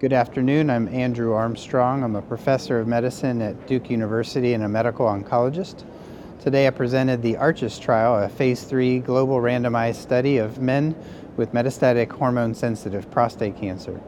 [0.00, 0.70] Good afternoon.
[0.70, 2.04] I'm Andrew Armstrong.
[2.04, 5.82] I'm a professor of medicine at Duke University and a medical oncologist.
[6.38, 10.94] Today I presented the ARCHES trial, a phase 3 global randomized study of men
[11.36, 14.00] with metastatic hormone sensitive prostate cancer.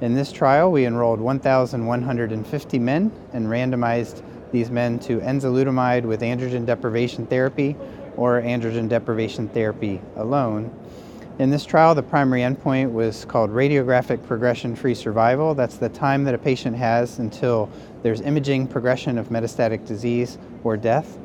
[0.00, 6.64] In this trial, we enrolled 1,150 men and randomized these men to enzalutamide with androgen
[6.64, 7.76] deprivation therapy
[8.16, 10.74] or androgen deprivation therapy alone.
[11.36, 15.52] In this trial, the primary endpoint was called radiographic progression free survival.
[15.52, 17.68] That's the time that a patient has until
[18.04, 21.18] there's imaging progression of metastatic disease or death.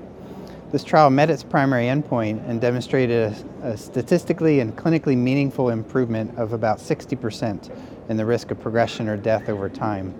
[0.71, 6.35] This trial met its primary endpoint and demonstrated a, a statistically and clinically meaningful improvement
[6.39, 7.69] of about 60%
[8.09, 10.15] in the risk of progression or death over time.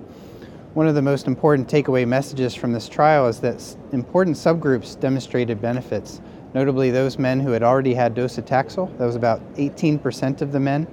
[0.76, 5.60] One of the most important takeaway messages from this trial is that important subgroups demonstrated
[5.60, 6.22] benefits
[6.54, 10.88] notably those men who had already had docetaxel, that was about 18% of the men,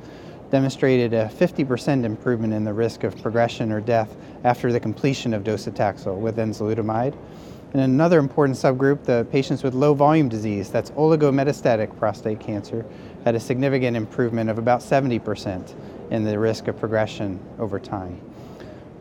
[0.51, 5.43] demonstrated a 50% improvement in the risk of progression or death after the completion of
[5.43, 7.17] docetaxel with enzalutamide.
[7.73, 12.87] And another important subgroup, the patients with low volume disease, that's oligometastatic prostate cancer,
[13.25, 15.75] had a significant improvement of about 70%
[16.11, 18.21] in the risk of progression over time.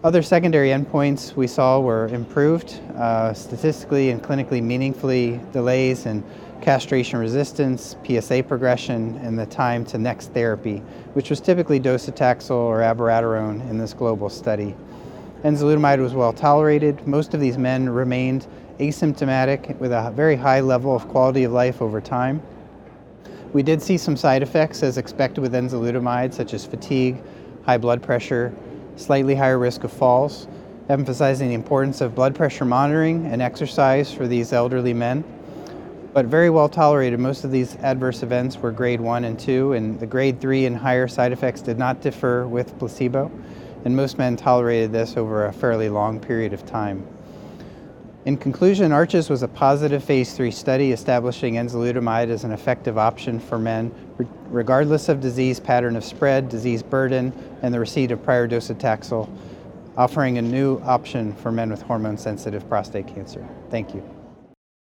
[0.05, 6.23] Other secondary endpoints we saw were improved uh, statistically and clinically meaningfully delays in
[6.61, 10.77] castration resistance, PSA progression, and the time to next therapy,
[11.13, 14.75] which was typically docetaxel or abiraterone in this global study.
[15.43, 17.07] Enzalutamide was well tolerated.
[17.07, 18.45] Most of these men remained
[18.79, 22.43] asymptomatic with a very high level of quality of life over time.
[23.53, 27.17] We did see some side effects as expected with enzalutamide, such as fatigue,
[27.65, 28.53] high blood pressure,
[28.95, 30.47] slightly higher risk of falls,
[30.89, 35.23] emphasizing the importance of blood pressure monitoring and exercise for these elderly men.
[36.13, 37.19] But very well tolerated.
[37.19, 40.77] Most of these adverse events were grade 1 and 2, and the grade 3 and
[40.77, 43.29] higher side effects did not differ with placebo,
[43.83, 47.05] and most men tolerated this over a fairly long period of time.
[48.25, 53.39] In conclusion, ARCHES was a positive phase 3 study establishing enzalutamide as an effective option
[53.39, 53.93] for men,
[54.49, 57.31] regardless of disease pattern of spread, disease burden,
[57.61, 59.29] and the receipt of prior docetaxel,
[59.95, 63.47] offering a new option for men with hormone sensitive prostate cancer.
[63.69, 64.14] Thank you.